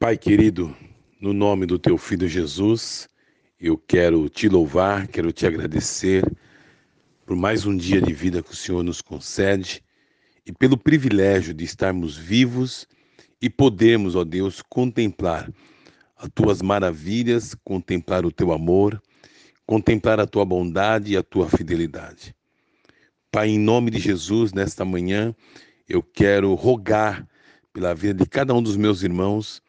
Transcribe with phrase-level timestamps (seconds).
[0.00, 0.72] Pai querido,
[1.20, 3.08] no nome do teu filho Jesus,
[3.58, 6.24] eu quero te louvar, quero te agradecer
[7.26, 9.82] por mais um dia de vida que o Senhor nos concede
[10.46, 12.86] e pelo privilégio de estarmos vivos
[13.42, 15.52] e podermos, ó Deus, contemplar
[16.16, 19.02] as tuas maravilhas, contemplar o teu amor,
[19.66, 22.32] contemplar a tua bondade e a tua fidelidade.
[23.32, 25.34] Pai, em nome de Jesus, nesta manhã,
[25.88, 27.26] eu quero rogar
[27.72, 29.60] pela vida de cada um dos meus irmãos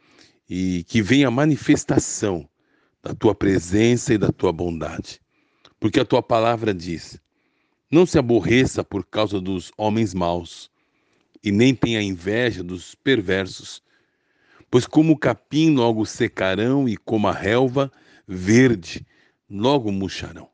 [0.50, 2.50] e que venha a manifestação
[3.04, 5.22] da tua presença e da tua bondade.
[5.80, 7.22] Porque a tua palavra diz:
[7.92, 10.72] Não se aborreça por causa dos homens maus,
[11.44, 13.82] e nem tenha inveja dos perversos,
[14.70, 17.92] pois como o capim logo secarão e como a relva
[18.28, 19.06] verde
[19.50, 20.50] logo murcharão.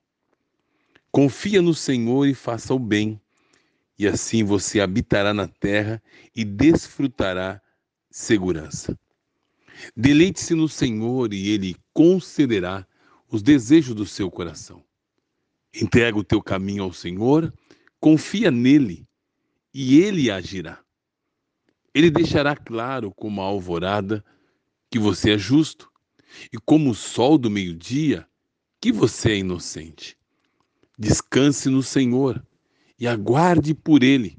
[1.12, 3.20] Confia no Senhor e faça o bem,
[3.98, 6.04] e assim você habitará na terra
[6.36, 7.62] e desfrutará
[8.12, 8.98] segurança.
[9.96, 12.86] Deleite-se no Senhor e Ele concederá
[13.30, 14.84] os desejos do seu coração.
[15.74, 17.54] Entrega o teu caminho ao Senhor,
[18.00, 19.08] confia nele
[19.74, 20.80] e Ele agirá.
[21.94, 24.24] Ele deixará claro como a alvorada
[24.90, 25.92] que você é justo
[26.52, 28.28] e como o sol do meio-dia
[28.80, 30.18] que você é inocente.
[30.98, 32.46] Descanse no Senhor
[33.00, 34.38] e aguarde por Ele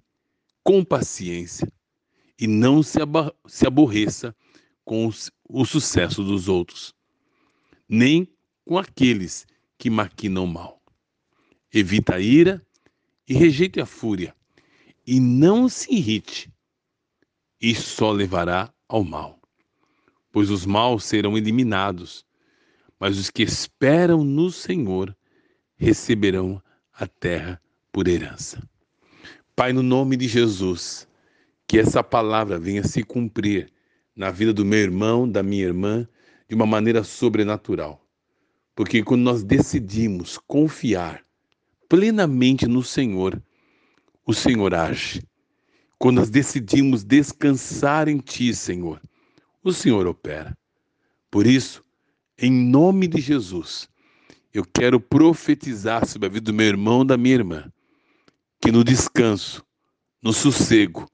[0.63, 1.71] com paciência
[2.39, 2.99] e não se,
[3.47, 4.35] se aborreça
[4.87, 5.11] com
[5.49, 6.95] o sucesso dos outros,
[7.89, 8.27] nem
[8.65, 9.45] com aqueles
[9.77, 10.81] que maquinam mal.
[11.75, 12.65] Evita a ira
[13.29, 14.35] e rejeite a fúria,
[15.05, 16.49] e não se irrite,
[17.61, 19.41] isso só levará ao mal.
[20.31, 22.25] Pois os maus serão eliminados,
[22.99, 25.17] mas os que esperam no Senhor
[25.75, 28.63] receberão a terra por herança.
[29.57, 31.09] Pai, no nome de Jesus,
[31.67, 33.73] que essa palavra venha se cumprir
[34.17, 36.09] na vida do meu irmão, da minha irmã,
[36.49, 38.03] de uma maneira sobrenatural.
[38.75, 41.23] Porque quando nós decidimos confiar
[41.89, 43.41] plenamente no Senhor,
[44.25, 45.23] o Senhor age.
[45.99, 49.01] Quando nós decidimos descansar em Ti, Senhor,
[49.63, 50.57] o Senhor opera.
[51.31, 51.85] Por isso,
[52.39, 53.89] em nome de Jesus,
[54.53, 57.73] eu quero profetizar sobre a vida do meu irmão, da minha irmã,
[58.61, 59.65] que no descanso,
[60.23, 61.09] no sossego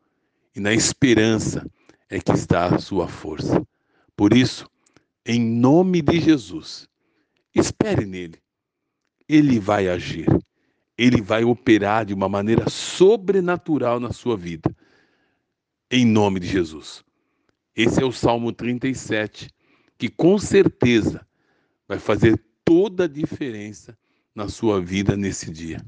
[0.55, 1.69] e na esperança,
[2.13, 3.67] é que está a sua força.
[4.15, 4.69] Por isso,
[5.25, 6.87] em nome de Jesus,
[7.55, 8.39] espere nele.
[9.27, 10.27] Ele vai agir.
[10.99, 14.71] Ele vai operar de uma maneira sobrenatural na sua vida.
[15.91, 17.03] Em nome de Jesus.
[17.75, 19.49] Esse é o Salmo 37,
[19.97, 21.27] que com certeza
[21.89, 23.97] vai fazer toda a diferença
[24.35, 25.83] na sua vida nesse dia.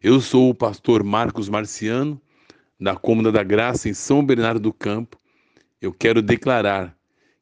[0.00, 2.22] Eu sou o pastor Marcos Marciano,
[2.78, 5.18] da Cômoda da Graça, em São Bernardo do Campo
[5.80, 6.96] eu quero declarar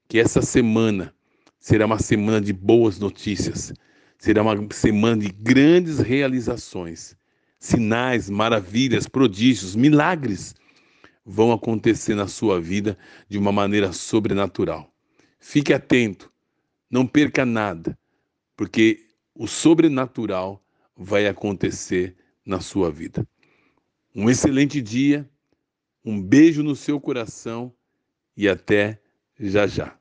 [0.09, 1.15] que essa semana
[1.59, 3.73] será uma semana de boas notícias,
[4.19, 7.17] será uma semana de grandes realizações,
[7.59, 10.55] sinais, maravilhas, prodígios, milagres
[11.25, 14.93] vão acontecer na sua vida de uma maneira sobrenatural.
[15.39, 16.31] Fique atento,
[16.91, 17.99] não perca nada,
[18.57, 20.63] porque o sobrenatural
[20.97, 23.27] vai acontecer na sua vida.
[24.15, 25.29] Um excelente dia,
[26.05, 27.73] um beijo no seu coração
[28.37, 29.01] e até
[29.39, 29.99] já já.